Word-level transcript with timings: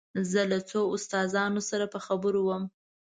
زه 0.31 0.41
له 0.51 0.59
څو 0.69 0.81
استادانو 0.95 1.61
سره 1.69 1.85
په 1.93 1.99
خبرو 2.05 2.41
وم. 2.45 2.63